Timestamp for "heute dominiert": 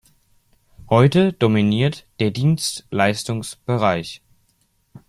0.89-2.07